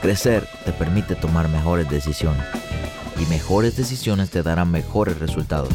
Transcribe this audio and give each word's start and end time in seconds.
Crecer 0.00 0.46
te 0.64 0.72
permite 0.72 1.16
tomar 1.16 1.48
mejores 1.48 1.90
decisiones 1.90 2.44
y 3.20 3.26
mejores 3.26 3.76
decisiones 3.76 4.30
te 4.30 4.44
darán 4.44 4.70
mejores 4.70 5.18
resultados. 5.18 5.70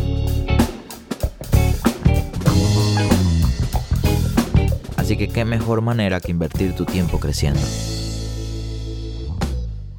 Así 4.96 5.18
que 5.18 5.28
qué 5.28 5.44
mejor 5.44 5.82
manera 5.82 6.22
que 6.22 6.32
invertir 6.32 6.74
tu 6.74 6.86
tiempo 6.86 7.20
creciendo. 7.20 7.60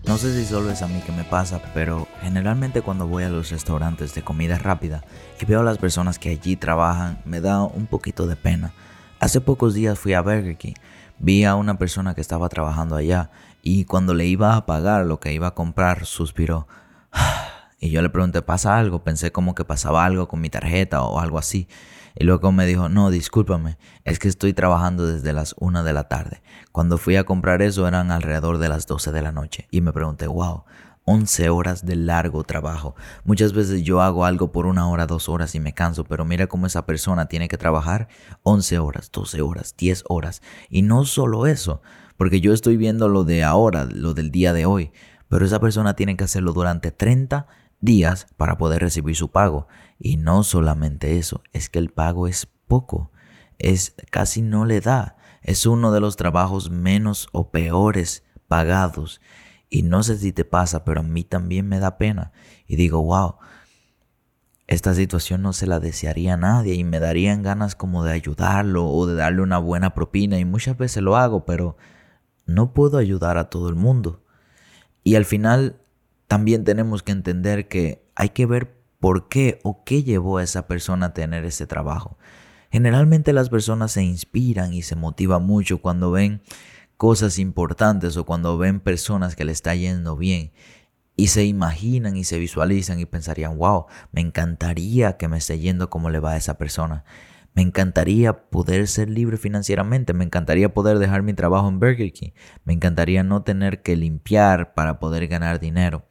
No 0.06 0.16
sé 0.16 0.34
si 0.34 0.46
solo 0.46 0.70
es 0.70 0.80
a 0.80 0.88
mí 0.88 1.00
que 1.00 1.12
me 1.12 1.24
pasa, 1.24 1.60
pero 1.74 2.08
generalmente 2.22 2.80
cuando 2.80 3.06
voy 3.06 3.24
a 3.24 3.28
los 3.28 3.50
restaurantes 3.50 4.14
de 4.14 4.22
comida 4.22 4.58
rápida 4.58 5.04
y 5.38 5.44
veo 5.44 5.60
a 5.60 5.64
las 5.64 5.76
personas 5.76 6.18
que 6.18 6.30
allí 6.30 6.56
trabajan, 6.56 7.20
me 7.26 7.42
da 7.42 7.62
un 7.62 7.86
poquito 7.86 8.26
de 8.26 8.36
pena. 8.36 8.72
Hace 9.20 9.40
pocos 9.42 9.74
días 9.74 9.98
fui 9.98 10.14
a 10.14 10.22
Burger 10.22 10.56
King, 10.56 10.74
vi 11.18 11.44
a 11.44 11.54
una 11.54 11.78
persona 11.78 12.14
que 12.14 12.20
estaba 12.20 12.48
trabajando 12.48 12.96
allá 12.96 13.30
y 13.62 13.84
cuando 13.84 14.14
le 14.14 14.26
iba 14.26 14.56
a 14.56 14.66
pagar 14.66 15.06
lo 15.06 15.20
que 15.20 15.32
iba 15.32 15.48
a 15.48 15.54
comprar, 15.54 16.06
suspiró. 16.06 16.68
Y 17.80 17.90
yo 17.90 18.00
le 18.00 18.08
pregunté, 18.08 18.40
¿pasa 18.40 18.78
algo? 18.78 19.04
Pensé 19.04 19.30
como 19.30 19.54
que 19.54 19.66
pasaba 19.66 20.06
algo 20.06 20.26
con 20.26 20.40
mi 20.40 20.48
tarjeta 20.48 21.02
o 21.02 21.20
algo 21.20 21.36
así. 21.36 21.68
Y 22.14 22.24
luego 22.24 22.50
me 22.50 22.64
dijo, 22.64 22.88
no, 22.88 23.10
discúlpame, 23.10 23.76
es 24.04 24.18
que 24.18 24.28
estoy 24.28 24.54
trabajando 24.54 25.06
desde 25.06 25.34
las 25.34 25.54
1 25.58 25.84
de 25.84 25.92
la 25.92 26.04
tarde. 26.04 26.42
Cuando 26.72 26.96
fui 26.96 27.16
a 27.16 27.24
comprar 27.24 27.60
eso 27.60 27.86
eran 27.86 28.10
alrededor 28.10 28.56
de 28.56 28.70
las 28.70 28.86
12 28.86 29.12
de 29.12 29.20
la 29.20 29.32
noche. 29.32 29.68
Y 29.70 29.82
me 29.82 29.92
pregunté, 29.92 30.26
wow, 30.28 30.64
11 31.04 31.50
horas 31.50 31.84
de 31.84 31.96
largo 31.96 32.44
trabajo. 32.44 32.94
Muchas 33.24 33.52
veces 33.52 33.82
yo 33.82 34.00
hago 34.00 34.24
algo 34.24 34.52
por 34.52 34.66
una 34.66 34.88
hora, 34.88 35.06
dos 35.06 35.28
horas 35.28 35.54
y 35.54 35.60
me 35.60 35.74
canso, 35.74 36.04
pero 36.04 36.24
mira 36.24 36.46
cómo 36.46 36.66
esa 36.66 36.86
persona 36.86 37.26
tiene 37.26 37.48
que 37.48 37.58
trabajar 37.58 38.08
11 38.42 38.78
horas, 38.78 39.10
12 39.12 39.42
horas, 39.42 39.74
10 39.76 40.04
horas. 40.08 40.42
Y 40.70 40.82
no 40.82 41.04
solo 41.04 41.46
eso, 41.46 41.82
porque 42.16 42.40
yo 42.40 42.52
estoy 42.52 42.76
viendo 42.76 43.08
lo 43.08 43.24
de 43.24 43.44
ahora, 43.44 43.84
lo 43.84 44.14
del 44.14 44.30
día 44.30 44.52
de 44.52 44.66
hoy, 44.66 44.92
pero 45.28 45.44
esa 45.44 45.60
persona 45.60 45.94
tiene 45.94 46.16
que 46.16 46.24
hacerlo 46.24 46.52
durante 46.52 46.90
30 46.90 47.46
días 47.80 48.26
para 48.36 48.56
poder 48.56 48.80
recibir 48.80 49.14
su 49.16 49.30
pago. 49.30 49.68
Y 49.98 50.16
no 50.16 50.42
solamente 50.42 51.18
eso, 51.18 51.42
es 51.52 51.68
que 51.68 51.78
el 51.78 51.90
pago 51.90 52.28
es 52.28 52.48
poco, 52.66 53.10
es 53.58 53.94
casi 54.10 54.42
no 54.42 54.64
le 54.64 54.80
da. 54.80 55.16
Es 55.42 55.66
uno 55.66 55.92
de 55.92 56.00
los 56.00 56.16
trabajos 56.16 56.70
menos 56.70 57.28
o 57.32 57.50
peores 57.50 58.24
pagados. 58.48 59.20
Y 59.74 59.82
no 59.82 60.04
sé 60.04 60.18
si 60.18 60.30
te 60.30 60.44
pasa, 60.44 60.84
pero 60.84 61.00
a 61.00 61.02
mí 61.02 61.24
también 61.24 61.66
me 61.66 61.80
da 61.80 61.98
pena. 61.98 62.30
Y 62.68 62.76
digo, 62.76 63.02
wow, 63.02 63.38
esta 64.68 64.94
situación 64.94 65.42
no 65.42 65.52
se 65.52 65.66
la 65.66 65.80
desearía 65.80 66.34
a 66.34 66.36
nadie 66.36 66.74
y 66.74 66.84
me 66.84 67.00
darían 67.00 67.42
ganas 67.42 67.74
como 67.74 68.04
de 68.04 68.12
ayudarlo 68.12 68.86
o 68.86 69.04
de 69.08 69.16
darle 69.16 69.42
una 69.42 69.58
buena 69.58 69.92
propina. 69.92 70.38
Y 70.38 70.44
muchas 70.44 70.78
veces 70.78 71.02
lo 71.02 71.16
hago, 71.16 71.44
pero 71.44 71.76
no 72.46 72.72
puedo 72.72 72.98
ayudar 72.98 73.36
a 73.36 73.50
todo 73.50 73.68
el 73.68 73.74
mundo. 73.74 74.22
Y 75.02 75.16
al 75.16 75.24
final 75.24 75.80
también 76.28 76.62
tenemos 76.62 77.02
que 77.02 77.10
entender 77.10 77.66
que 77.66 78.06
hay 78.14 78.28
que 78.28 78.46
ver 78.46 78.76
por 79.00 79.28
qué 79.28 79.58
o 79.64 79.82
qué 79.82 80.04
llevó 80.04 80.38
a 80.38 80.44
esa 80.44 80.68
persona 80.68 81.06
a 81.06 81.14
tener 81.14 81.44
ese 81.44 81.66
trabajo. 81.66 82.16
Generalmente 82.70 83.32
las 83.32 83.50
personas 83.50 83.90
se 83.90 84.04
inspiran 84.04 84.72
y 84.72 84.82
se 84.82 84.94
motivan 84.94 85.44
mucho 85.44 85.82
cuando 85.82 86.12
ven 86.12 86.42
cosas 86.96 87.38
importantes 87.38 88.16
o 88.16 88.24
cuando 88.24 88.56
ven 88.58 88.80
personas 88.80 89.36
que 89.36 89.44
le 89.44 89.52
está 89.52 89.74
yendo 89.74 90.16
bien 90.16 90.52
y 91.16 91.28
se 91.28 91.44
imaginan 91.44 92.16
y 92.16 92.24
se 92.24 92.38
visualizan 92.38 92.98
y 92.98 93.06
pensarían, 93.06 93.56
wow, 93.56 93.86
me 94.12 94.20
encantaría 94.20 95.16
que 95.16 95.28
me 95.28 95.38
esté 95.38 95.58
yendo 95.58 95.90
como 95.90 96.10
le 96.10 96.18
va 96.18 96.32
a 96.32 96.36
esa 96.36 96.58
persona. 96.58 97.04
Me 97.54 97.62
encantaría 97.62 98.48
poder 98.48 98.88
ser 98.88 99.08
libre 99.08 99.36
financieramente, 99.36 100.12
me 100.12 100.24
encantaría 100.24 100.74
poder 100.74 100.98
dejar 100.98 101.22
mi 101.22 101.34
trabajo 101.34 101.68
en 101.68 101.78
Burger 101.78 102.12
King, 102.12 102.30
me 102.64 102.72
encantaría 102.72 103.22
no 103.22 103.42
tener 103.44 103.82
que 103.82 103.94
limpiar 103.94 104.74
para 104.74 104.98
poder 104.98 105.28
ganar 105.28 105.60
dinero. 105.60 106.04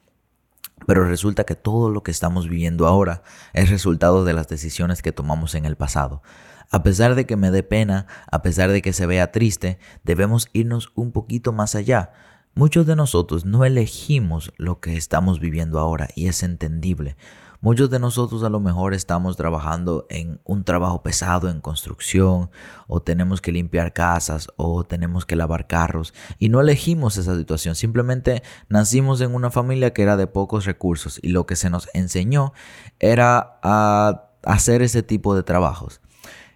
Pero 0.88 1.06
resulta 1.06 1.44
que 1.44 1.56
todo 1.56 1.90
lo 1.90 2.04
que 2.04 2.12
estamos 2.12 2.48
viviendo 2.48 2.88
ahora 2.88 3.24
es 3.54 3.70
resultado 3.70 4.24
de 4.24 4.34
las 4.34 4.48
decisiones 4.48 5.02
que 5.02 5.12
tomamos 5.12 5.56
en 5.56 5.66
el 5.66 5.76
pasado. 5.76 6.22
A 6.70 6.84
pesar 6.84 7.16
de 7.16 7.26
que 7.26 7.38
me 7.38 7.52
dé 7.52 7.64
pena, 7.64 8.08
a 8.32 8.42
pesar 8.42 8.72
de 8.72 8.82
que 8.82 8.94
se 8.94 9.06
vea 9.06 9.32
triste, 9.32 9.80
debemos 10.04 10.50
irnos 10.54 10.92
un 10.96 11.12
poquito 11.12 11.52
más 11.52 11.76
allá. 11.76 12.12
Muchos 12.56 12.86
de 12.86 12.96
nosotros 12.96 13.46
no 13.46 13.66
elegimos 13.66 14.54
lo 14.58 14.80
que 14.80 14.96
estamos 14.96 15.40
viviendo 15.40 15.80
ahora 15.80 16.10
y 16.16 16.28
es 16.28 16.44
entendible. 16.44 17.16
Muchos 17.64 17.90
de 17.90 17.98
nosotros 17.98 18.44
a 18.44 18.50
lo 18.50 18.60
mejor 18.60 18.94
estamos 18.94 19.38
trabajando 19.38 20.06
en 20.10 20.42
un 20.44 20.66
trabajo 20.66 21.02
pesado 21.02 21.50
en 21.50 21.62
construcción 21.62 22.52
o 22.88 23.02
tenemos 23.02 23.40
que 23.40 23.54
limpiar 23.54 23.94
casas 23.94 24.50
o 24.58 24.84
tenemos 24.84 25.26
que 25.26 25.38
lavar 25.38 25.66
carros 25.66 26.14
y 26.40 26.50
no 26.50 26.60
elegimos 26.60 27.16
esa 27.16 27.38
situación, 27.38 27.76
simplemente 27.76 28.44
nacimos 28.68 29.22
en 29.22 29.34
una 29.34 29.50
familia 29.50 29.94
que 29.94 30.04
era 30.04 30.18
de 30.18 30.28
pocos 30.28 30.66
recursos 30.66 31.22
y 31.24 31.30
lo 31.30 31.46
que 31.46 31.56
se 31.56 31.70
nos 31.70 31.88
enseñó 31.94 32.52
era 33.00 33.60
a 33.64 34.30
hacer 34.44 34.82
ese 34.82 35.02
tipo 35.02 35.34
de 35.34 35.44
trabajos. 35.44 36.03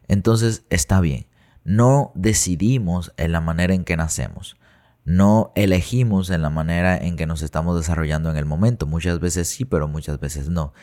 Entonces 0.08 0.66
está 0.70 1.02
bien, 1.02 1.28
no 1.64 2.12
decidimos 2.16 3.14
en 3.18 3.32
la 3.32 3.42
manera 3.42 3.74
en 3.74 3.84
que 3.84 3.98
nacemos. 3.98 4.58
No 5.06 5.54
elegimos 5.56 6.30
en 6.30 6.42
la 6.42 6.50
manera 6.50 6.98
en 6.98 7.16
que 7.16 7.28
nos 7.28 7.42
estamos 7.42 7.78
desarrollando 7.78 8.30
en 8.30 8.38
el 8.38 8.46
momento. 8.46 8.86
Muchas 8.86 9.20
veces 9.20 9.48
sí, 9.48 9.64
pero 9.64 9.88
muchas 9.88 10.20
veces 10.20 10.50
no 10.50 10.74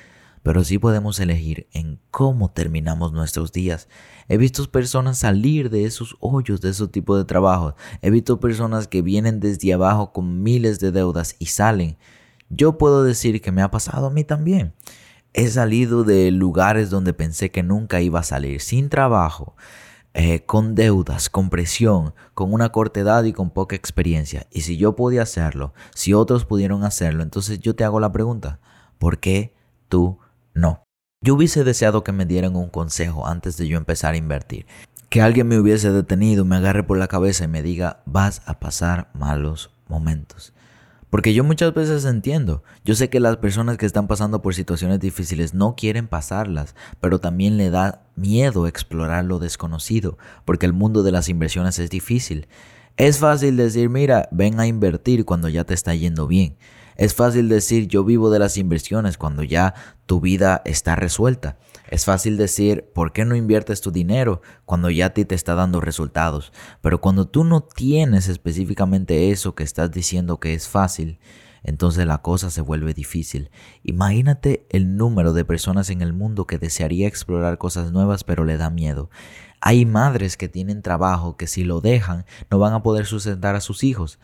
pero 0.44 0.62
sí 0.62 0.78
podemos 0.78 1.18
elegir 1.20 1.68
en 1.72 1.98
cómo 2.10 2.50
terminamos 2.50 3.14
nuestros 3.14 3.50
días. 3.50 3.88
He 4.28 4.36
visto 4.36 4.70
personas 4.70 5.18
salir 5.18 5.70
de 5.70 5.86
esos 5.86 6.16
hoyos, 6.20 6.60
de 6.60 6.68
ese 6.68 6.86
tipo 6.86 7.16
de 7.16 7.24
trabajo. 7.24 7.76
He 8.02 8.10
visto 8.10 8.40
personas 8.40 8.86
que 8.86 9.00
vienen 9.00 9.40
desde 9.40 9.72
abajo 9.72 10.12
con 10.12 10.42
miles 10.42 10.80
de 10.80 10.92
deudas 10.92 11.34
y 11.38 11.46
salen. 11.46 11.96
Yo 12.50 12.76
puedo 12.76 13.04
decir 13.04 13.40
que 13.40 13.52
me 13.52 13.62
ha 13.62 13.70
pasado 13.70 14.08
a 14.08 14.10
mí 14.10 14.22
también. 14.22 14.74
He 15.34 15.48
salido 15.48 16.04
de 16.04 16.30
lugares 16.30 16.90
donde 16.90 17.12
pensé 17.12 17.50
que 17.50 17.64
nunca 17.64 18.00
iba 18.00 18.20
a 18.20 18.22
salir, 18.22 18.60
sin 18.60 18.88
trabajo, 18.88 19.56
eh, 20.14 20.44
con 20.46 20.76
deudas, 20.76 21.28
con 21.28 21.50
presión, 21.50 22.14
con 22.34 22.52
una 22.52 22.68
corta 22.68 23.00
edad 23.00 23.24
y 23.24 23.32
con 23.32 23.50
poca 23.50 23.74
experiencia. 23.74 24.46
Y 24.52 24.60
si 24.60 24.76
yo 24.76 24.94
podía 24.94 25.22
hacerlo, 25.22 25.74
si 25.92 26.14
otros 26.14 26.44
pudieron 26.44 26.84
hacerlo, 26.84 27.24
entonces 27.24 27.58
yo 27.58 27.74
te 27.74 27.82
hago 27.82 27.98
la 27.98 28.12
pregunta, 28.12 28.60
¿por 28.98 29.18
qué 29.18 29.54
tú 29.88 30.20
no. 30.54 30.84
Yo 31.20 31.34
hubiese 31.34 31.64
deseado 31.64 32.04
que 32.04 32.12
me 32.12 32.26
dieran 32.26 32.54
un 32.54 32.68
consejo 32.68 33.26
antes 33.26 33.56
de 33.56 33.66
yo 33.66 33.76
empezar 33.76 34.14
a 34.14 34.18
invertir. 34.18 34.66
Que 35.08 35.20
alguien 35.20 35.48
me 35.48 35.58
hubiese 35.58 35.90
detenido, 35.90 36.44
me 36.44 36.56
agarre 36.56 36.84
por 36.84 36.96
la 36.96 37.08
cabeza 37.08 37.44
y 37.44 37.48
me 37.48 37.62
diga, 37.62 38.02
vas 38.06 38.42
a 38.46 38.60
pasar 38.60 39.10
malos 39.14 39.72
momentos. 39.88 40.52
Porque 41.14 41.32
yo 41.32 41.44
muchas 41.44 41.72
veces 41.72 42.06
entiendo, 42.06 42.64
yo 42.84 42.96
sé 42.96 43.08
que 43.08 43.20
las 43.20 43.36
personas 43.36 43.78
que 43.78 43.86
están 43.86 44.08
pasando 44.08 44.42
por 44.42 44.52
situaciones 44.52 44.98
difíciles 44.98 45.54
no 45.54 45.76
quieren 45.76 46.08
pasarlas, 46.08 46.74
pero 47.00 47.20
también 47.20 47.56
le 47.56 47.70
da 47.70 48.02
miedo 48.16 48.66
explorar 48.66 49.24
lo 49.24 49.38
desconocido, 49.38 50.18
porque 50.44 50.66
el 50.66 50.72
mundo 50.72 51.04
de 51.04 51.12
las 51.12 51.28
inversiones 51.28 51.78
es 51.78 51.88
difícil. 51.88 52.48
Es 52.96 53.20
fácil 53.20 53.56
decir, 53.56 53.90
mira, 53.90 54.28
ven 54.32 54.58
a 54.58 54.66
invertir 54.66 55.24
cuando 55.24 55.48
ya 55.48 55.62
te 55.62 55.72
está 55.72 55.94
yendo 55.94 56.26
bien. 56.26 56.56
Es 56.96 57.14
fácil 57.14 57.48
decir 57.48 57.88
yo 57.88 58.04
vivo 58.04 58.30
de 58.30 58.38
las 58.38 58.56
inversiones 58.56 59.18
cuando 59.18 59.42
ya 59.42 59.74
tu 60.06 60.20
vida 60.20 60.62
está 60.64 60.96
resuelta. 60.96 61.58
Es 61.88 62.04
fácil 62.04 62.36
decir 62.36 62.90
¿por 62.94 63.12
qué 63.12 63.24
no 63.24 63.36
inviertes 63.36 63.80
tu 63.80 63.90
dinero 63.90 64.42
cuando 64.64 64.90
ya 64.90 65.06
a 65.06 65.10
ti 65.10 65.24
te 65.24 65.34
está 65.34 65.54
dando 65.54 65.80
resultados? 65.80 66.52
Pero 66.80 67.00
cuando 67.00 67.26
tú 67.26 67.44
no 67.44 67.62
tienes 67.62 68.28
específicamente 68.28 69.30
eso 69.30 69.54
que 69.54 69.64
estás 69.64 69.90
diciendo 69.90 70.38
que 70.38 70.54
es 70.54 70.68
fácil, 70.68 71.18
entonces 71.64 72.06
la 72.06 72.18
cosa 72.18 72.50
se 72.50 72.60
vuelve 72.60 72.94
difícil. 72.94 73.50
Imagínate 73.82 74.66
el 74.68 74.96
número 74.96 75.32
de 75.32 75.44
personas 75.44 75.90
en 75.90 76.02
el 76.02 76.12
mundo 76.12 76.46
que 76.46 76.58
desearía 76.58 77.08
explorar 77.08 77.58
cosas 77.58 77.90
nuevas 77.90 78.22
pero 78.22 78.44
le 78.44 78.56
da 78.56 78.70
miedo. 78.70 79.10
Hay 79.60 79.86
madres 79.86 80.36
que 80.36 80.48
tienen 80.48 80.82
trabajo 80.82 81.38
que 81.38 81.46
si 81.46 81.64
lo 81.64 81.80
dejan 81.80 82.26
no 82.50 82.58
van 82.58 82.74
a 82.74 82.82
poder 82.82 83.06
sustentar 83.06 83.56
a 83.56 83.62
sus 83.62 83.82
hijos. 83.82 84.18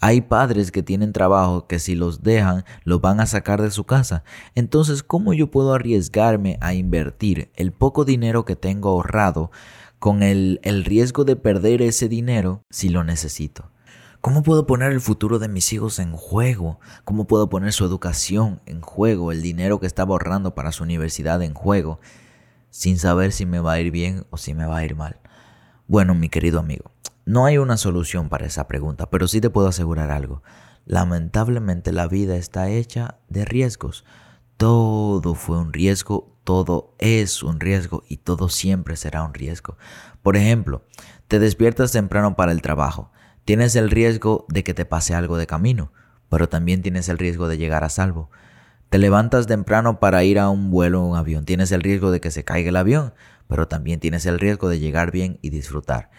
Hay 0.00 0.20
padres 0.20 0.70
que 0.70 0.82
tienen 0.82 1.12
trabajo 1.12 1.66
que 1.66 1.78
si 1.78 1.94
los 1.94 2.22
dejan 2.22 2.64
los 2.84 3.00
van 3.00 3.20
a 3.20 3.26
sacar 3.26 3.62
de 3.62 3.70
su 3.70 3.84
casa. 3.84 4.24
Entonces, 4.54 5.02
¿cómo 5.02 5.32
yo 5.32 5.50
puedo 5.50 5.72
arriesgarme 5.72 6.58
a 6.60 6.74
invertir 6.74 7.50
el 7.54 7.72
poco 7.72 8.04
dinero 8.04 8.44
que 8.44 8.56
tengo 8.56 8.90
ahorrado 8.90 9.50
con 9.98 10.22
el, 10.22 10.60
el 10.62 10.84
riesgo 10.84 11.24
de 11.24 11.36
perder 11.36 11.80
ese 11.82 12.08
dinero 12.08 12.62
si 12.70 12.90
lo 12.90 13.04
necesito? 13.04 13.70
¿Cómo 14.20 14.42
puedo 14.42 14.66
poner 14.66 14.90
el 14.90 15.00
futuro 15.00 15.38
de 15.38 15.48
mis 15.48 15.72
hijos 15.72 15.98
en 15.98 16.12
juego? 16.12 16.80
¿Cómo 17.04 17.26
puedo 17.26 17.48
poner 17.48 17.72
su 17.72 17.84
educación 17.84 18.60
en 18.66 18.80
juego, 18.80 19.30
el 19.30 19.40
dinero 19.40 19.78
que 19.78 19.86
estaba 19.86 20.12
ahorrando 20.12 20.54
para 20.54 20.72
su 20.72 20.82
universidad 20.82 21.42
en 21.42 21.54
juego, 21.54 22.00
sin 22.70 22.98
saber 22.98 23.30
si 23.30 23.46
me 23.46 23.60
va 23.60 23.74
a 23.74 23.80
ir 23.80 23.92
bien 23.92 24.26
o 24.30 24.36
si 24.36 24.52
me 24.52 24.66
va 24.66 24.78
a 24.78 24.84
ir 24.84 24.96
mal? 24.96 25.20
Bueno, 25.86 26.16
mi 26.16 26.28
querido 26.28 26.58
amigo, 26.58 26.90
no 27.26 27.44
hay 27.44 27.58
una 27.58 27.76
solución 27.76 28.28
para 28.28 28.46
esa 28.46 28.68
pregunta, 28.68 29.10
pero 29.10 29.26
sí 29.26 29.40
te 29.40 29.50
puedo 29.50 29.66
asegurar 29.66 30.12
algo. 30.12 30.44
Lamentablemente 30.84 31.92
la 31.92 32.06
vida 32.06 32.36
está 32.36 32.68
hecha 32.70 33.18
de 33.28 33.44
riesgos. 33.44 34.04
Todo 34.56 35.34
fue 35.34 35.58
un 35.58 35.72
riesgo, 35.72 36.38
todo 36.44 36.94
es 36.98 37.42
un 37.42 37.58
riesgo 37.58 38.04
y 38.08 38.18
todo 38.18 38.48
siempre 38.48 38.94
será 38.96 39.24
un 39.24 39.34
riesgo. 39.34 39.76
Por 40.22 40.36
ejemplo, 40.36 40.84
te 41.26 41.40
despiertas 41.40 41.90
temprano 41.90 42.36
para 42.36 42.52
el 42.52 42.62
trabajo. 42.62 43.10
Tienes 43.44 43.74
el 43.74 43.90
riesgo 43.90 44.46
de 44.48 44.62
que 44.62 44.72
te 44.72 44.84
pase 44.84 45.12
algo 45.12 45.36
de 45.36 45.48
camino, 45.48 45.92
pero 46.28 46.48
también 46.48 46.80
tienes 46.80 47.08
el 47.08 47.18
riesgo 47.18 47.48
de 47.48 47.58
llegar 47.58 47.82
a 47.82 47.88
salvo. 47.88 48.30
Te 48.88 48.98
levantas 48.98 49.48
temprano 49.48 49.98
para 49.98 50.22
ir 50.22 50.38
a 50.38 50.48
un 50.48 50.70
vuelo 50.70 51.02
o 51.02 51.06
un 51.06 51.16
avión. 51.16 51.44
Tienes 51.44 51.72
el 51.72 51.82
riesgo 51.82 52.12
de 52.12 52.20
que 52.20 52.30
se 52.30 52.44
caiga 52.44 52.68
el 52.68 52.76
avión, 52.76 53.14
pero 53.48 53.66
también 53.66 53.98
tienes 53.98 54.26
el 54.26 54.38
riesgo 54.38 54.68
de 54.68 54.78
llegar 54.78 55.10
bien 55.10 55.40
y 55.42 55.50
disfrutar. 55.50 56.10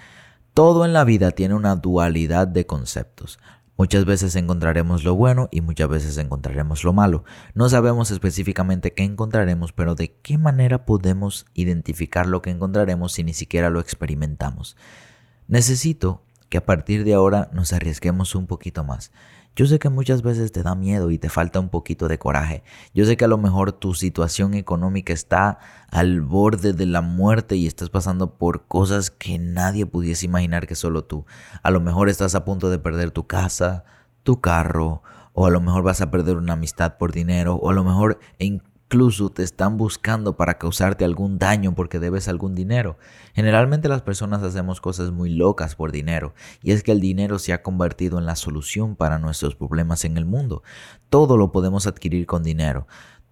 Todo 0.58 0.86
en 0.86 0.94
la 0.94 1.04
vida 1.04 1.30
tiene 1.30 1.54
una 1.54 1.76
dualidad 1.76 2.48
de 2.48 2.66
conceptos. 2.66 3.38
Muchas 3.78 4.06
veces 4.06 4.36
encontraremos 4.36 5.04
lo 5.04 5.14
bueno 5.14 5.50
y 5.52 5.62
muchas 5.62 5.88
veces 5.88 6.18
encontraremos 6.18 6.84
lo 6.84 6.94
malo. 6.94 7.24
No 7.54 7.70
sabemos 7.70 8.10
específicamente 8.10 8.92
qué 8.92 9.04
encontraremos, 9.04 9.72
pero 9.72 9.94
de 9.94 10.16
qué 10.24 10.40
manera 10.40 10.84
podemos 10.84 11.46
identificar 11.54 12.26
lo 12.26 12.42
que 12.42 12.50
encontraremos 12.50 13.12
si 13.12 13.24
ni 13.24 13.36
siquiera 13.36 13.70
lo 13.70 13.80
experimentamos. 13.80 14.76
Necesito 15.48 16.24
que 16.50 16.58
a 16.58 16.66
partir 16.66 17.04
de 17.04 17.14
ahora 17.14 17.50
nos 17.54 17.74
arriesguemos 17.74 18.36
un 18.36 18.48
poquito 18.48 18.84
más. 18.84 19.12
Yo 19.58 19.66
sé 19.66 19.80
que 19.80 19.90
muchas 19.90 20.22
veces 20.22 20.52
te 20.52 20.62
da 20.62 20.76
miedo 20.76 21.10
y 21.10 21.18
te 21.18 21.30
falta 21.30 21.60
un 21.60 21.70
poquito 21.70 22.08
de 22.08 22.20
coraje. 22.20 22.64
Yo 22.94 23.06
sé 23.06 23.18
que 23.18 23.26
a 23.26 23.28
lo 23.28 23.40
mejor 23.40 23.72
tu 23.72 23.96
situación 23.96 24.54
económica 24.54 25.14
está 25.14 25.58
al 25.90 26.22
borde 26.22 26.74
de 26.74 26.86
la 26.86 27.02
muerte 27.02 27.56
y 27.56 27.66
estás 27.66 27.90
pasando 27.90 28.38
por 28.38 28.68
cosas 28.68 29.10
que 29.10 29.40
nadie 29.40 29.88
pudiese 29.88 30.28
imaginar 30.28 30.68
que 30.68 30.76
solo 30.76 31.06
tú. 31.06 31.26
A 31.64 31.72
lo 31.72 31.82
mejor 31.82 32.08
estás 32.08 32.36
a 32.36 32.46
punto 32.46 32.70
de 32.70 32.78
perder 32.78 33.10
tu 33.10 33.26
casa, 33.26 33.84
tu 34.22 34.42
carro, 34.42 35.02
o 35.34 35.48
a 35.48 35.50
lo 35.50 35.60
mejor 35.60 35.82
vas 35.82 36.02
a 36.02 36.12
perder 36.12 36.38
una 36.38 36.54
amistad 36.54 36.98
por 36.98 37.12
dinero, 37.12 37.56
o 37.56 37.72
a 37.72 37.74
lo 37.74 37.84
mejor 37.84 38.20
Incluso 38.90 39.30
te 39.30 39.44
están 39.44 39.76
buscando 39.76 40.38
para 40.38 40.58
causarte 40.58 41.04
algún 41.04 41.38
daño 41.38 41.76
porque 41.76 42.00
debes 42.00 42.30
algún 42.30 42.56
dinero. 42.56 42.98
Generalmente 43.34 43.90
las 43.90 44.02
personas 44.02 44.42
hacemos 44.44 44.80
cosas 44.80 45.12
muy 45.12 45.30
locas 45.30 45.76
por 45.76 45.92
dinero 45.92 46.34
y 46.64 46.72
es 46.72 46.84
que 46.84 46.94
el 46.94 47.02
dinero 47.02 47.38
se 47.38 47.52
ha 47.52 47.62
convertido 47.62 48.18
en 48.18 48.26
la 48.26 48.38
solución 48.38 48.96
para 48.96 49.20
nuestros 49.20 49.56
problemas 49.56 50.06
en 50.06 50.16
el 50.16 50.24
mundo. 50.24 50.64
Todo 51.10 51.36
lo 51.36 51.52
podemos 51.52 51.86
adquirir 51.86 52.26
con 52.26 52.44
dinero. 52.44 52.88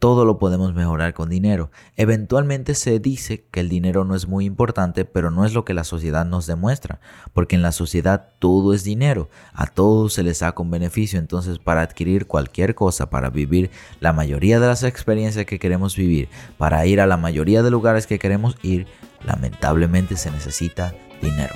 Todo 0.06 0.24
lo 0.24 0.38
podemos 0.38 0.76
mejorar 0.76 1.16
con 1.16 1.30
dinero. 1.30 1.72
Eventualmente 1.96 2.76
se 2.76 3.00
dice 3.00 3.48
que 3.50 3.60
el 3.60 3.70
dinero 3.70 4.06
no 4.06 4.14
es 4.14 4.28
muy 4.28 4.46
importante, 4.46 5.04
pero 5.04 5.32
no 5.32 5.46
es 5.46 5.56
lo 5.56 5.66
que 5.66 5.74
la 5.74 5.84
sociedad 5.84 6.28
nos 6.28 6.46
demuestra, 6.46 7.00
porque 7.34 7.56
en 7.56 7.64
la 7.64 7.72
sociedad 7.72 8.28
todo 8.38 8.76
es 8.76 8.84
dinero, 8.84 9.30
a 9.52 9.66
todos 9.66 10.14
se 10.14 10.22
les 10.22 10.38
saca 10.38 10.62
un 10.62 10.70
beneficio, 10.70 11.18
entonces 11.18 11.58
para 11.58 11.82
adquirir 11.82 12.28
cualquier 12.28 12.76
cosa, 12.76 13.10
para 13.10 13.32
vivir 13.32 13.72
la 14.00 14.14
mayoría 14.14 14.60
de 14.60 14.68
las 14.68 14.84
experiencias 14.84 15.48
que 15.48 15.58
queremos 15.58 15.96
vivir, 15.96 16.30
para 16.60 16.86
ir 16.86 17.02
a 17.02 17.08
la 17.08 17.18
mayoría 17.18 17.64
de 17.64 17.72
lugares 17.72 18.06
que 18.06 18.20
queremos 18.20 18.58
ir, 18.62 18.86
lamentablemente 19.26 20.18
se 20.18 20.30
necesita 20.30 20.94
dinero. 21.20 21.56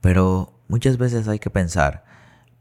Pero 0.00 0.60
muchas 0.68 0.98
veces 0.98 1.28
hay 1.28 1.38
que 1.38 1.50
pensar, 1.50 2.04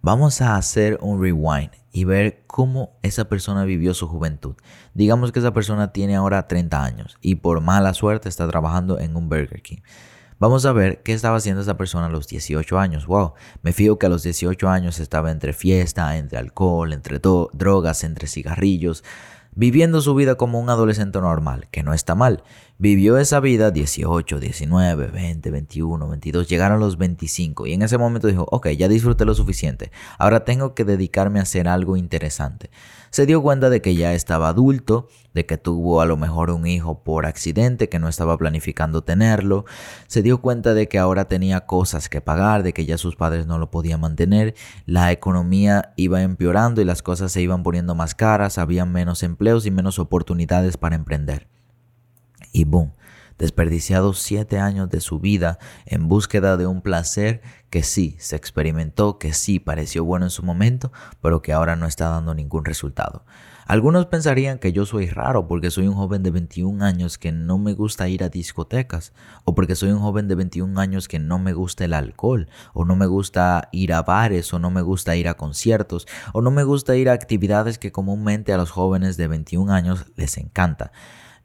Vamos 0.08 0.42
a 0.42 0.56
hacer 0.56 1.00
un 1.02 1.22
rewind 1.22 1.72
y 1.92 2.06
ver 2.06 2.44
cómo 2.48 2.98
esa 3.02 3.26
persona 3.26 3.66
vivió 3.66 3.94
su 3.94 4.08
juventud. 4.08 4.56
Digamos 4.94 5.32
que 5.32 5.40
esa 5.40 5.54
persona 5.54 5.92
tiene 5.92 6.16
ahora 6.16 6.48
30 6.48 6.82
años 6.82 7.18
y 7.20 7.36
por 7.36 7.60
mala 7.62 7.94
suerte 7.94 8.30
está 8.30 8.48
trabajando 8.48 9.00
en 9.00 9.18
un 9.18 9.28
Burger 9.28 9.62
King. 9.62 9.80
Vamos 10.40 10.66
a 10.66 10.72
ver 10.72 11.02
qué 11.02 11.14
estaba 11.14 11.36
haciendo 11.38 11.62
esa 11.62 11.76
persona 11.76 12.06
a 12.06 12.10
los 12.10 12.28
18 12.28 12.80
años. 12.80 13.08
Wow, 13.08 13.34
me 13.64 13.74
fío 13.74 13.98
que 13.98 14.06
a 14.06 14.10
los 14.10 14.24
18 14.24 14.70
años 14.70 15.00
estaba 15.00 15.32
entre 15.32 15.52
fiesta, 15.52 16.16
entre 16.16 16.38
alcohol, 16.38 16.94
entre 16.94 17.20
drogas, 17.20 18.04
entre 18.04 18.28
cigarrillos, 18.28 19.04
viviendo 19.56 20.00
su 20.02 20.14
vida 20.14 20.36
como 20.36 20.60
un 20.62 20.70
adolescente 20.70 21.20
normal, 21.20 21.68
que 21.72 21.82
no 21.82 21.94
está 21.94 22.14
mal. 22.14 22.44
Vivió 22.80 23.18
esa 23.18 23.40
vida 23.40 23.72
18, 23.72 24.40
19, 24.40 25.08
20, 25.08 25.50
21, 25.50 26.10
22, 26.10 26.48
llegaron 26.48 26.80
los 26.80 27.00
25 27.00 27.66
y 27.66 27.74
en 27.74 27.82
ese 27.82 27.98
momento 27.98 28.28
dijo, 28.28 28.46
ok, 28.52 28.68
ya 28.68 28.88
disfruté 28.88 29.26
lo 29.26 29.34
suficiente, 29.34 29.92
ahora 30.20 30.46
tengo 30.46 30.76
que 30.76 30.86
dedicarme 30.86 31.40
a 31.40 31.42
hacer 31.42 31.68
algo 31.68 31.98
interesante. 31.98 32.70
Se 33.10 33.26
dio 33.26 33.42
cuenta 33.42 33.72
de 33.72 33.82
que 33.82 33.96
ya 33.96 34.14
estaba 34.14 34.50
adulto, 34.50 35.08
de 35.34 35.48
que 35.48 35.58
tuvo 35.58 36.02
a 36.02 36.06
lo 36.06 36.18
mejor 36.18 36.52
un 36.52 36.68
hijo 36.68 37.04
por 37.04 37.26
accidente, 37.26 37.90
que 37.90 37.98
no 37.98 38.10
estaba 38.10 38.38
planificando 38.38 39.04
tenerlo, 39.04 39.66
se 40.06 40.22
dio 40.22 40.40
cuenta 40.40 40.76
de 40.76 40.88
que 40.88 41.00
ahora 41.00 41.28
tenía 41.28 41.62
cosas 41.62 42.10
que 42.10 42.22
pagar, 42.22 42.62
de 42.62 42.74
que 42.74 42.86
ya 42.86 43.00
sus 43.00 43.16
padres 43.16 43.48
no 43.48 43.58
lo 43.58 43.72
podían 43.72 44.02
mantener, 44.02 44.54
la 44.86 45.12
economía 45.12 45.94
iba 45.96 46.22
empeorando 46.22 46.80
y 46.80 46.86
las 46.86 47.02
cosas 47.02 47.32
se 47.32 47.42
iban 47.42 47.64
poniendo 47.64 47.96
más 47.96 48.14
caras, 48.14 48.60
había 48.60 48.86
menos 48.86 49.24
empleos 49.24 49.66
y 49.66 49.72
menos 49.72 49.98
oportunidades 49.98 50.78
para 50.78 50.96
emprender 50.96 51.57
y 52.58 52.64
boom, 52.64 52.92
desperdiciado 53.38 54.14
siete 54.14 54.58
años 54.58 54.90
de 54.90 55.00
su 55.00 55.20
vida 55.20 55.60
en 55.86 56.08
búsqueda 56.08 56.58
de 56.58 56.66
un 56.66 56.82
placer 56.82 57.42
que 57.70 57.84
sí 57.84 58.16
se 58.18 58.36
experimentó, 58.36 59.20
que 59.20 59.34
sí 59.34 59.60
pareció 59.60 60.04
bueno 60.04 60.26
en 60.26 60.32
su 60.32 60.42
momento, 60.42 60.92
pero 61.22 61.44
que 61.44 61.54
ahora 61.54 61.76
no 61.76 61.86
está 61.86 62.10
dando 62.10 62.34
ningún 62.34 62.66
resultado. 62.66 63.26
Algunos 63.68 64.08
pensarían 64.08 64.58
que 64.58 64.72
yo 64.72 64.88
soy 64.88 65.08
raro 65.08 65.48
porque 65.48 65.70
soy 65.70 65.88
un 65.88 65.94
joven 65.94 66.24
de 66.24 66.32
21 66.32 66.84
años 66.84 67.20
que 67.20 67.32
no 67.32 67.60
me 67.60 67.74
gusta 67.74 68.10
ir 68.10 68.24
a 68.24 68.30
discotecas, 68.30 69.14
o 69.44 69.54
porque 69.54 69.76
soy 69.76 69.92
un 69.92 70.00
joven 70.00 70.28
de 70.28 70.34
21 70.34 70.80
años 70.80 71.08
que 71.08 71.20
no 71.20 71.38
me 71.38 71.54
gusta 71.54 71.86
el 71.86 71.94
alcohol, 71.94 72.50
o 72.74 72.86
no 72.86 72.96
me 72.96 73.06
gusta 73.06 73.70
ir 73.72 73.94
a 73.94 74.02
bares, 74.02 74.52
o 74.52 74.58
no 74.58 74.72
me 74.72 74.82
gusta 74.82 75.16
ir 75.16 75.28
a 75.28 75.36
conciertos, 75.36 76.08
o 76.34 76.42
no 76.42 76.50
me 76.50 76.64
gusta 76.64 76.96
ir 76.96 77.08
a 77.10 77.14
actividades 77.14 77.78
que 77.78 77.92
comúnmente 77.92 78.52
a 78.52 78.58
los 78.58 78.72
jóvenes 78.72 79.16
de 79.16 79.28
21 79.28 79.72
años 79.72 80.06
les 80.16 80.38
encanta. 80.38 80.92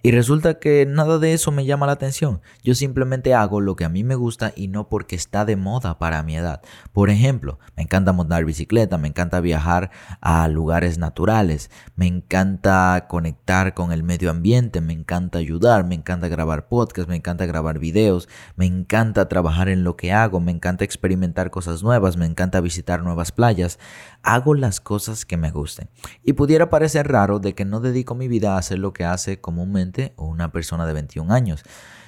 Y 0.05 0.11
resulta 0.11 0.59
que 0.59 0.85
nada 0.85 1.21
de 1.21 1.33
eso 1.33 1.53
me 1.53 1.65
llama 1.65 1.87
la 1.87 1.93
atención. 1.93 2.41
Yo 2.65 2.75
simplemente 2.75 3.35
hago 3.35 3.61
lo 3.61 3.77
que 3.77 3.85
a 3.85 3.89
mí 3.89 4.03
me 4.03 4.17
gusta 4.17 4.53
y 4.57 4.67
no 4.67 4.89
porque 4.89 5.15
está 5.15 5.45
de 5.45 5.55
moda 5.55 6.01
para 6.01 6.25
mi 6.25 6.37
edad. 6.37 6.61
Por 6.93 7.09
ejemplo, 7.09 7.61
me 7.77 7.85
encanta 7.85 8.13
montar 8.13 8.45
bicicleta, 8.45 8.99
me 8.99 9.07
encanta 9.07 9.41
viajar 9.41 9.93
a 10.21 10.49
lugares 10.49 10.99
naturales, 10.99 11.71
me 11.95 12.09
encanta 12.09 13.07
conectar 13.09 13.75
con 13.75 13.93
el 13.93 14.03
medio 14.03 14.31
ambiente, 14.33 14.81
me 14.81 14.93
encanta 14.93 15.39
ayudar, 15.39 15.87
me 15.87 15.95
encanta 15.95 16.27
grabar 16.27 16.67
podcasts, 16.67 17.09
me 17.09 17.17
encanta 17.17 17.47
grabar 17.47 17.79
videos, 17.79 18.29
me 18.57 18.67
encanta 18.67 19.29
trabajar 19.29 19.69
en 19.69 19.85
lo 19.85 19.97
que 19.97 20.13
hago, 20.13 20.41
me 20.41 20.51
encanta 20.51 20.83
experimentar 20.83 21.53
cosas 21.53 21.85
nuevas, 21.85 22.17
me 22.17 22.27
encanta 22.27 22.61
visitar 22.61 23.05
nuevas 23.05 23.31
playas. 23.31 23.79
Hago 24.25 24.55
las 24.55 24.81
cosas 24.81 25.25
que 25.25 25.37
me 25.37 25.53
gusten. 25.53 25.89
Y 26.25 26.33
pudiera 26.33 26.71
parecer 26.71 27.07
raro 27.07 27.39
de 27.39 27.55
que 27.55 27.65
no 27.65 27.79
dedico 27.79 28.17
mi 28.17 28.27
vida 28.27 28.55
a 28.55 28.59
hacer 28.59 28.81
lo 28.81 28.93
que 28.93 29.05
hace 29.05 29.41
comúnmente 29.41 29.92
o 30.17 30.27
una 30.27 30.53
persona 30.53 30.87
de 30.87 30.93
21 30.93 31.33
años. 31.33 31.65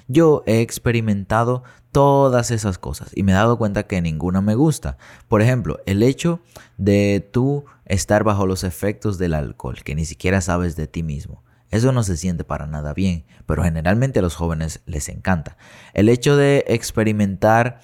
Yo 0.07 0.43
he 0.47 0.61
experimentado 0.61 1.63
todas 1.93 2.51
esas 2.51 2.79
cosas 2.79 3.11
y 3.15 3.23
me 3.23 3.33
he 3.33 3.35
dado 3.35 3.57
cuenta 3.57 3.87
que 3.87 4.03
ninguna 4.03 4.41
me 4.41 4.55
gusta. 4.55 4.99
Por 5.29 5.41
ejemplo, 5.41 5.79
el 5.87 6.03
hecho 6.03 6.41
de 6.77 7.27
tú 7.33 7.65
estar 7.87 8.25
bajo 8.25 8.47
los 8.47 8.65
efectos 8.65 9.19
del 9.19 9.35
alcohol, 9.35 9.83
que 9.83 9.95
ni 9.95 10.05
siquiera 10.05 10.41
sabes 10.41 10.77
de 10.77 10.87
ti 10.87 11.03
mismo. 11.03 11.43
Eso 11.71 11.91
no 11.93 12.03
se 12.03 12.17
siente 12.17 12.45
para 12.45 12.67
nada 12.67 12.95
bien, 12.95 13.25
pero 13.47 13.65
generalmente 13.65 14.19
a 14.19 14.23
los 14.23 14.37
jóvenes 14.37 14.83
les 14.87 15.09
encanta. 15.09 15.57
El 15.93 16.09
hecho 16.09 16.37
de 16.37 16.65
experimentar 16.69 17.81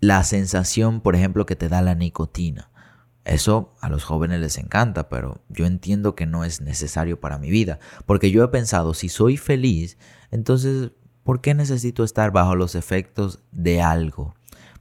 la 0.00 0.22
sensación, 0.24 1.00
por 1.00 1.16
ejemplo, 1.16 1.46
que 1.46 1.56
te 1.56 1.68
da 1.68 1.80
la 1.80 1.94
nicotina. 1.94 2.70
Eso 3.24 3.74
a 3.80 3.88
los 3.88 4.04
jóvenes 4.04 4.40
les 4.40 4.58
encanta, 4.58 5.08
pero 5.08 5.42
yo 5.48 5.66
entiendo 5.66 6.14
que 6.14 6.26
no 6.26 6.44
es 6.44 6.60
necesario 6.60 7.20
para 7.20 7.38
mi 7.38 7.50
vida, 7.50 7.78
porque 8.06 8.30
yo 8.30 8.44
he 8.44 8.48
pensado, 8.48 8.94
si 8.94 9.08
soy 9.08 9.36
feliz, 9.36 9.96
entonces, 10.30 10.90
¿por 11.22 11.40
qué 11.40 11.54
necesito 11.54 12.04
estar 12.04 12.32
bajo 12.32 12.54
los 12.54 12.74
efectos 12.74 13.40
de 13.50 13.80
algo? 13.82 14.34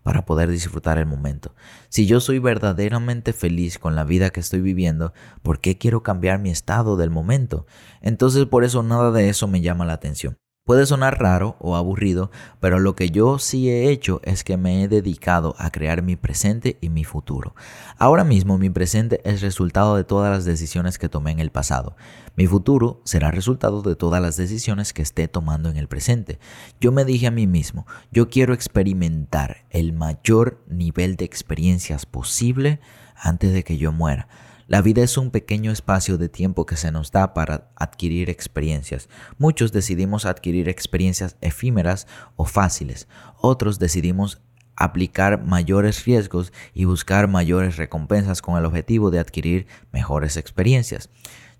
para 0.03 0.25
poder 0.25 0.49
disfrutar 0.49 0.97
el 0.97 1.05
momento. 1.05 1.55
Si 1.89 2.05
yo 2.05 2.19
soy 2.19 2.39
verdaderamente 2.39 3.33
feliz 3.33 3.79
con 3.79 3.95
la 3.95 4.03
vida 4.03 4.29
que 4.29 4.41
estoy 4.41 4.59
viviendo, 4.59 5.13
¿por 5.41 5.59
qué 5.59 5.77
quiero 5.77 6.03
cambiar 6.03 6.39
mi 6.39 6.51
estado 6.51 6.97
del 6.97 7.09
momento? 7.09 7.65
Entonces 8.01 8.45
por 8.45 8.65
eso 8.65 8.83
nada 8.83 9.11
de 9.11 9.29
eso 9.29 9.47
me 9.47 9.61
llama 9.61 9.85
la 9.85 9.93
atención. 9.93 10.37
Puede 10.65 10.85
sonar 10.85 11.19
raro 11.19 11.57
o 11.59 11.75
aburrido, 11.75 12.31
pero 12.61 12.79
lo 12.79 12.95
que 12.95 13.09
yo 13.09 13.37
sí 13.37 13.69
he 13.69 13.89
hecho 13.89 14.21
es 14.23 14.45
que 14.45 14.55
me 14.55 14.81
he 14.81 14.87
dedicado 14.87 15.55
a 15.57 15.71
crear 15.71 16.03
mi 16.03 16.15
presente 16.15 16.77
y 16.79 16.87
mi 16.87 17.03
futuro. 17.03 17.53
Ahora 17.97 18.23
mismo 18.23 18.57
mi 18.57 18.69
presente 18.69 19.19
es 19.25 19.41
resultado 19.41 19.97
de 19.97 20.05
todas 20.05 20.31
las 20.31 20.45
decisiones 20.45 20.97
que 20.97 21.09
tomé 21.09 21.31
en 21.31 21.41
el 21.41 21.51
pasado. 21.51 21.97
Mi 22.37 22.47
futuro 22.47 23.01
será 23.03 23.29
resultado 23.29 23.81
de 23.81 23.97
todas 23.97 24.21
las 24.21 24.37
decisiones 24.37 24.93
que 24.93 25.01
esté 25.01 25.27
tomando 25.27 25.69
en 25.69 25.75
el 25.75 25.89
presente. 25.89 26.39
Yo 26.79 26.93
me 26.93 27.03
dije 27.03 27.27
a 27.27 27.31
mí 27.31 27.45
mismo, 27.45 27.85
yo 28.09 28.29
quiero 28.29 28.53
experimentar 28.53 29.65
el 29.69 29.91
mayor 29.91 30.63
nivel 30.69 31.17
de 31.17 31.25
experiencias 31.25 32.05
posible 32.05 32.79
antes 33.17 33.51
de 33.51 33.65
que 33.65 33.77
yo 33.77 33.91
muera. 33.91 34.29
La 34.73 34.81
vida 34.81 35.03
es 35.03 35.19
un 35.19 35.29
pequeño 35.29 35.71
espacio 35.71 36.17
de 36.17 36.29
tiempo 36.29 36.65
que 36.65 36.77
se 36.77 36.91
nos 36.91 37.11
da 37.11 37.35
para 37.35 37.69
adquirir 37.75 38.31
experiencias. 38.31 39.07
Muchos 39.37 39.71
decidimos 39.71 40.25
adquirir 40.25 40.67
experiencias 40.67 41.35
efímeras 41.41 42.07
o 42.37 42.45
fáciles. 42.45 43.07
Otros 43.39 43.77
decidimos 43.77 44.41
aplicar 44.75 45.43
mayores 45.45 46.05
riesgos 46.05 46.51
y 46.73 46.85
buscar 46.85 47.27
mayores 47.27 47.77
recompensas 47.77 48.41
con 48.41 48.57
el 48.57 48.65
objetivo 48.65 49.11
de 49.11 49.19
adquirir 49.19 49.67
mejores 49.91 50.37
experiencias. 50.37 51.11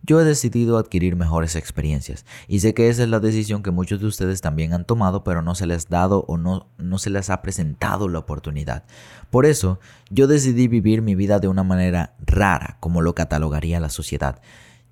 Yo 0.05 0.19
he 0.19 0.25
decidido 0.25 0.77
adquirir 0.77 1.15
mejores 1.15 1.55
experiencias 1.55 2.25
y 2.49 2.59
sé 2.59 2.73
que 2.73 2.89
esa 2.89 3.03
es 3.03 3.09
la 3.09 3.21
decisión 3.21 3.63
que 3.63 3.71
muchos 3.71 4.01
de 4.01 4.07
ustedes 4.07 4.41
también 4.41 4.73
han 4.73 4.83
tomado, 4.83 5.23
pero 5.23 5.41
no 5.41 5.55
se 5.55 5.65
les 5.65 5.85
ha 5.85 5.89
dado 5.89 6.25
o 6.27 6.35
no, 6.37 6.67
no 6.77 6.97
se 6.97 7.09
les 7.09 7.29
ha 7.29 7.41
presentado 7.41 8.09
la 8.09 8.19
oportunidad. 8.19 8.83
Por 9.29 9.45
eso, 9.45 9.79
yo 10.09 10.27
decidí 10.27 10.67
vivir 10.67 11.01
mi 11.01 11.15
vida 11.15 11.39
de 11.39 11.47
una 11.47 11.63
manera 11.63 12.15
rara, 12.19 12.75
como 12.81 13.01
lo 13.01 13.15
catalogaría 13.15 13.79
la 13.79 13.89
sociedad. 13.89 14.41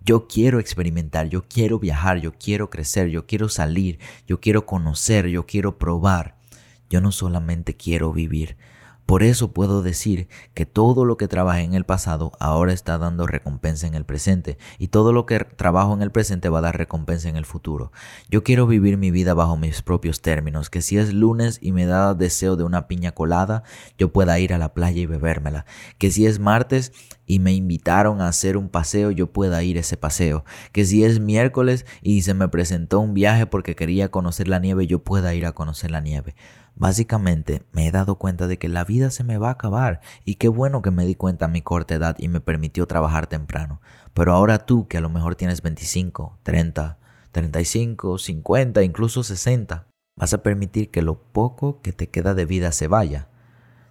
Yo 0.04 0.30
quiero 0.30 0.60
experimentar, 0.60 1.28
yo 1.28 1.44
quiero 1.44 1.78
viajar, 1.78 2.22
yo 2.22 2.32
quiero 2.32 2.70
crecer, 2.70 3.10
yo 3.10 3.28
quiero 3.28 3.50
salir, 3.50 4.00
yo 4.26 4.40
quiero 4.40 4.66
conocer, 4.66 5.28
yo 5.28 5.46
quiero 5.46 5.78
probar. 5.78 6.38
Yo 6.90 7.02
no 7.02 7.12
solamente 7.12 7.76
quiero 7.76 8.14
vivir, 8.14 8.56
por 9.12 9.24
eso 9.24 9.52
puedo 9.52 9.82
decir 9.82 10.30
que 10.54 10.66
todo 10.66 11.04
lo 11.04 11.18
que 11.18 11.28
trabajé 11.28 11.64
en 11.64 11.74
el 11.74 11.84
pasado 11.84 12.32
ahora 12.40 12.72
está 12.72 12.98
dando 12.98 13.28
recompensa 13.28 13.86
en 13.86 13.94
el 13.94 14.06
presente 14.06 14.58
y 14.80 14.88
todo 14.88 15.12
lo 15.12 15.26
que 15.26 15.40
trabajo 15.40 15.94
en 15.94 16.02
el 16.02 16.12
presente 16.12 16.48
va 16.48 16.60
a 16.60 16.62
dar 16.62 16.78
recompensa 16.78 17.28
en 17.28 17.36
el 17.36 17.44
futuro. 17.44 17.92
Yo 18.30 18.42
quiero 18.42 18.68
vivir 18.68 18.96
mi 18.96 19.12
vida 19.12 19.34
bajo 19.34 19.58
mis 19.58 19.82
propios 19.82 20.22
términos, 20.22 20.70
que 20.70 20.82
si 20.82 20.98
es 20.98 21.14
lunes 21.14 21.60
y 21.62 21.74
me 21.74 21.86
da 21.86 22.14
deseo 22.14 22.56
de 22.56 22.64
una 22.64 22.88
piña 22.88 23.12
colada, 23.12 23.64
yo 23.98 24.14
pueda 24.14 24.40
ir 24.40 24.54
a 24.54 24.58
la 24.58 24.74
playa 24.74 25.02
y 25.02 25.08
bebérmela. 25.08 25.66
Que 25.98 26.10
si 26.10 26.26
es 26.26 26.40
martes 26.40 26.94
y 27.32 27.40
me 27.40 27.54
invitaron 27.54 28.20
a 28.20 28.28
hacer 28.28 28.58
un 28.58 28.68
paseo, 28.68 29.10
yo 29.10 29.32
pueda 29.32 29.64
ir 29.64 29.78
a 29.78 29.80
ese 29.80 29.96
paseo. 29.96 30.44
Que 30.74 30.84
si 30.84 31.06
es 31.06 31.22
miércoles 31.22 31.86
y 32.02 32.24
se 32.24 32.34
me 32.34 32.50
presentó 32.50 33.00
un 33.00 33.14
viaje 33.14 33.46
porque 33.46 33.74
quería 33.74 34.12
conocer 34.12 34.50
la 34.50 34.60
nieve, 34.60 34.86
yo 34.86 35.02
pueda 35.02 35.34
ir 35.34 35.46
a 35.46 35.54
conocer 35.54 35.92
la 35.92 36.02
nieve. 36.02 36.36
Básicamente 36.76 37.64
me 37.72 37.88
he 37.88 37.92
dado 37.92 38.16
cuenta 38.16 38.48
de 38.48 38.58
que 38.58 38.68
la 38.68 38.84
vida 38.84 39.12
se 39.12 39.24
me 39.24 39.38
va 39.38 39.48
a 39.48 39.52
acabar 39.54 40.02
y 40.26 40.36
qué 40.36 40.50
bueno 40.50 40.82
que 40.82 40.92
me 40.92 41.06
di 41.06 41.16
cuenta 41.16 41.46
a 41.46 41.48
mi 41.48 41.62
corta 41.62 41.96
edad 41.96 42.18
y 42.20 42.28
me 42.28 42.42
permitió 42.42 42.86
trabajar 42.86 43.28
temprano. 43.28 43.80
Pero 44.14 44.34
ahora 44.34 44.66
tú 44.66 44.90
que 44.90 44.98
a 44.98 45.02
lo 45.02 45.08
mejor 45.08 45.36
tienes 45.36 45.62
25, 45.62 46.40
30, 46.44 46.98
35, 47.32 48.18
50, 48.18 48.84
incluso 48.84 49.24
60, 49.24 49.88
vas 50.18 50.34
a 50.34 50.44
permitir 50.44 50.92
que 50.92 51.02
lo 51.02 51.24
poco 51.32 51.80
que 51.82 51.94
te 51.94 52.10
queda 52.10 52.34
de 52.34 52.44
vida 52.44 52.74
se 52.74 52.90
vaya. 52.90 53.30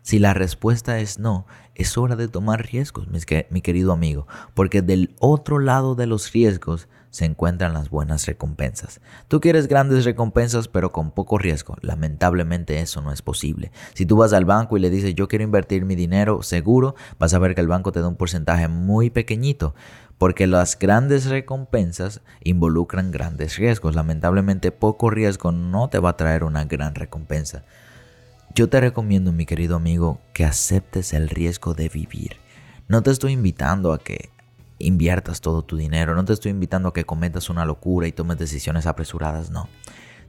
Si 0.02 0.18
la 0.18 0.34
respuesta 0.34 0.98
es 0.98 1.18
no, 1.18 1.46
es 1.74 1.98
hora 1.98 2.16
de 2.16 2.28
tomar 2.28 2.66
riesgos, 2.66 3.08
mi 3.50 3.60
querido 3.60 3.92
amigo, 3.92 4.26
porque 4.54 4.82
del 4.82 5.14
otro 5.18 5.58
lado 5.58 5.94
de 5.94 6.06
los 6.06 6.32
riesgos 6.32 6.88
se 7.10 7.24
encuentran 7.24 7.74
las 7.74 7.90
buenas 7.90 8.26
recompensas. 8.26 9.00
Tú 9.28 9.40
quieres 9.40 9.66
grandes 9.66 10.04
recompensas 10.04 10.68
pero 10.68 10.92
con 10.92 11.10
poco 11.10 11.38
riesgo. 11.38 11.76
Lamentablemente 11.80 12.80
eso 12.80 13.02
no 13.02 13.12
es 13.12 13.20
posible. 13.20 13.72
Si 13.94 14.06
tú 14.06 14.16
vas 14.16 14.32
al 14.32 14.44
banco 14.44 14.76
y 14.76 14.80
le 14.80 14.90
dices 14.90 15.14
yo 15.14 15.28
quiero 15.28 15.44
invertir 15.44 15.84
mi 15.84 15.96
dinero 15.96 16.42
seguro, 16.42 16.94
vas 17.18 17.34
a 17.34 17.38
ver 17.38 17.54
que 17.54 17.60
el 17.60 17.68
banco 17.68 17.92
te 17.92 18.00
da 18.00 18.08
un 18.08 18.16
porcentaje 18.16 18.68
muy 18.68 19.10
pequeñito 19.10 19.74
porque 20.18 20.46
las 20.46 20.78
grandes 20.78 21.26
recompensas 21.26 22.20
involucran 22.44 23.10
grandes 23.10 23.56
riesgos. 23.56 23.94
Lamentablemente 23.94 24.70
poco 24.70 25.10
riesgo 25.10 25.50
no 25.50 25.88
te 25.88 25.98
va 25.98 26.10
a 26.10 26.16
traer 26.16 26.44
una 26.44 26.64
gran 26.64 26.94
recompensa. 26.94 27.64
Yo 28.52 28.68
te 28.68 28.80
recomiendo, 28.80 29.32
mi 29.32 29.46
querido 29.46 29.76
amigo, 29.76 30.20
que 30.32 30.44
aceptes 30.44 31.12
el 31.12 31.28
riesgo 31.28 31.74
de 31.74 31.88
vivir. 31.88 32.38
No 32.88 33.00
te 33.00 33.12
estoy 33.12 33.32
invitando 33.32 33.92
a 33.92 33.98
que 33.98 34.30
inviertas 34.78 35.40
todo 35.40 35.62
tu 35.62 35.76
dinero. 35.76 36.16
No 36.16 36.24
te 36.24 36.32
estoy 36.32 36.50
invitando 36.50 36.88
a 36.88 36.92
que 36.92 37.04
cometas 37.04 37.48
una 37.48 37.64
locura 37.64 38.08
y 38.08 38.12
tomes 38.12 38.38
decisiones 38.38 38.86
apresuradas, 38.86 39.50
no. 39.50 39.68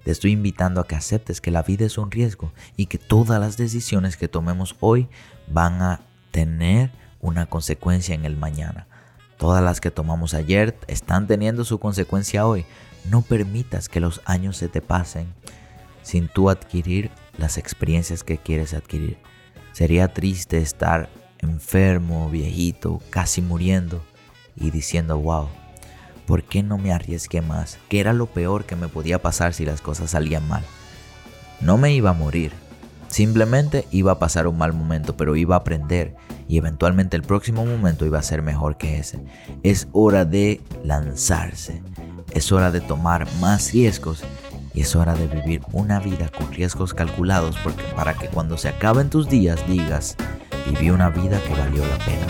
Te 0.04 0.12
estoy 0.12 0.32
invitando 0.32 0.80
a 0.80 0.88
que 0.88 0.96
aceptes 0.96 1.42
que 1.42 1.50
la 1.50 1.64
vida 1.64 1.86
es 1.86 1.98
un 1.98 2.12
riesgo 2.12 2.54
y 2.78 2.86
que 2.86 3.00
todas 3.00 3.40
las 3.40 3.58
decisiones 3.58 4.18
que 4.18 4.28
tomemos 4.28 4.76
hoy 4.80 5.10
van 5.48 5.82
a 5.82 6.02
tener 6.30 6.92
una 7.22 7.48
consecuencia 7.48 8.14
en 8.14 8.26
el 8.26 8.38
mañana. 8.38 8.88
Todas 9.38 9.64
las 9.64 9.82
que 9.82 9.90
tomamos 9.90 10.36
ayer 10.36 10.78
están 10.88 11.26
teniendo 11.26 11.64
su 11.66 11.80
consecuencia 11.80 12.46
hoy. 12.46 12.66
No 13.10 13.24
permitas 13.24 13.90
que 13.90 14.00
los 14.00 14.22
años 14.26 14.58
se 14.58 14.68
te 14.68 14.82
pasen 14.82 15.34
sin 16.04 16.28
tú 16.28 16.52
adquirir 16.52 17.10
las 17.38 17.58
experiencias 17.58 18.24
que 18.24 18.38
quieres 18.38 18.74
adquirir. 18.74 19.18
Sería 19.72 20.14
triste 20.14 20.58
estar 20.58 21.10
enfermo, 21.40 22.30
viejito, 22.30 23.02
casi 23.10 23.42
muriendo 23.42 24.04
y 24.56 24.72
diciendo, 24.72 25.18
wow, 25.20 25.48
¿por 26.26 26.44
qué 26.44 26.64
no 26.64 26.78
me 26.78 26.92
arriesgué 26.92 27.42
más? 27.42 27.80
¿Qué 27.90 28.00
era 28.00 28.14
lo 28.14 28.28
peor 28.28 28.66
que 28.66 28.76
me 28.76 28.88
podía 28.88 29.22
pasar 29.22 29.54
si 29.54 29.66
las 29.66 29.82
cosas 29.82 30.12
salían 30.12 30.48
mal? 30.48 30.64
No 31.62 31.78
me 31.78 31.94
iba 31.94 32.12
a 32.12 32.14
morir, 32.14 32.52
simplemente 33.08 33.88
iba 33.92 34.14
a 34.14 34.20
pasar 34.20 34.48
un 34.48 34.58
mal 34.58 34.74
momento, 34.74 35.16
pero 35.16 35.36
iba 35.36 35.56
a 35.56 35.60
aprender 35.60 36.16
y 36.48 36.58
eventualmente 36.58 37.16
el 37.16 37.24
próximo 37.24 37.66
momento 37.66 38.06
iba 38.06 38.20
a 38.20 38.24
ser 38.24 38.42
mejor 38.42 38.78
que 38.78 38.98
ese. 38.98 39.20
Es 39.64 39.88
hora 39.94 40.26
de 40.26 40.62
lanzarse, 40.84 41.82
es 42.32 42.52
hora 42.52 42.72
de 42.72 42.82
tomar 42.82 43.28
más 43.40 43.72
riesgos 43.72 44.24
y 44.74 44.82
es 44.82 44.96
hora 44.96 45.16
de 45.16 45.28
vivir 45.28 45.62
una 45.72 46.00
vida 46.00 46.30
con 46.30 46.52
riesgos 46.52 46.94
calculados 46.94 47.56
porque 47.64 47.84
para 47.96 48.14
que 48.14 48.28
cuando 48.28 48.58
se 48.58 48.70
acaben 48.70 49.10
tus 49.10 49.30
días 49.30 49.66
digas, 49.68 50.16
viví 50.66 50.90
una 50.90 51.10
vida 51.10 51.42
que 51.42 51.54
valió 51.54 51.86
la 51.86 51.98
pena. 52.06 52.28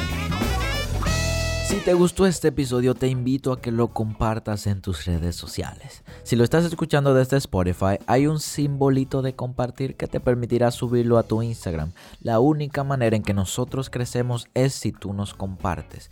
Si 1.71 1.77
te 1.77 1.93
gustó 1.93 2.25
este 2.25 2.49
episodio, 2.49 2.95
te 2.95 3.07
invito 3.07 3.53
a 3.53 3.61
que 3.61 3.71
lo 3.71 3.87
compartas 3.87 4.67
en 4.67 4.81
tus 4.81 5.05
redes 5.05 5.37
sociales. 5.37 6.03
Si 6.23 6.35
lo 6.35 6.43
estás 6.43 6.65
escuchando 6.65 7.13
desde 7.13 7.37
Spotify, 7.37 7.97
hay 8.07 8.27
un 8.27 8.41
simbolito 8.41 9.21
de 9.21 9.35
compartir 9.35 9.95
que 9.95 10.07
te 10.07 10.19
permitirá 10.19 10.69
subirlo 10.71 11.17
a 11.17 11.23
tu 11.23 11.41
Instagram. 11.41 11.93
La 12.19 12.41
única 12.41 12.83
manera 12.83 13.15
en 13.15 13.23
que 13.23 13.33
nosotros 13.33 13.89
crecemos 13.89 14.49
es 14.53 14.73
si 14.73 14.91
tú 14.91 15.13
nos 15.13 15.33
compartes. 15.33 16.11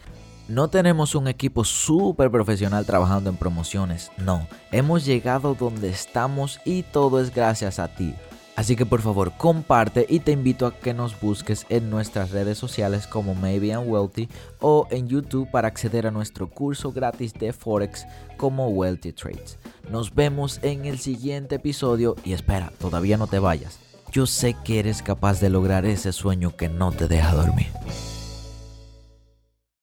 No 0.49 0.67
tenemos 0.67 1.13
un 1.13 1.27
equipo 1.27 1.63
súper 1.63 2.31
profesional 2.31 2.83
trabajando 2.83 3.29
en 3.29 3.35
promociones, 3.35 4.11
no. 4.17 4.47
Hemos 4.71 5.05
llegado 5.05 5.53
donde 5.53 5.89
estamos 5.89 6.59
y 6.65 6.81
todo 6.81 7.21
es 7.21 7.31
gracias 7.31 7.77
a 7.77 7.87
ti. 7.87 8.15
Así 8.55 8.75
que 8.75 8.87
por 8.87 9.03
favor 9.03 9.31
comparte 9.37 10.07
y 10.09 10.21
te 10.21 10.31
invito 10.31 10.65
a 10.65 10.73
que 10.73 10.95
nos 10.95 11.21
busques 11.21 11.67
en 11.69 11.91
nuestras 11.91 12.31
redes 12.31 12.57
sociales 12.57 13.05
como 13.05 13.35
Maybe 13.35 13.67
I'm 13.67 13.87
Wealthy 13.87 14.27
o 14.59 14.87
en 14.89 15.07
YouTube 15.07 15.51
para 15.51 15.67
acceder 15.67 16.07
a 16.07 16.11
nuestro 16.11 16.49
curso 16.49 16.91
gratis 16.91 17.35
de 17.35 17.53
Forex 17.53 18.07
como 18.35 18.69
Wealthy 18.69 19.13
Trades. 19.13 19.59
Nos 19.91 20.15
vemos 20.15 20.59
en 20.63 20.85
el 20.85 20.97
siguiente 20.97 21.55
episodio 21.55 22.15
y 22.25 22.33
espera, 22.33 22.73
todavía 22.79 23.17
no 23.17 23.27
te 23.27 23.37
vayas. 23.37 23.77
Yo 24.11 24.25
sé 24.25 24.55
que 24.63 24.79
eres 24.79 25.03
capaz 25.03 25.39
de 25.41 25.51
lograr 25.51 25.85
ese 25.85 26.11
sueño 26.11 26.55
que 26.55 26.69
no 26.69 26.91
te 26.91 27.07
deja 27.07 27.35
dormir. 27.35 27.67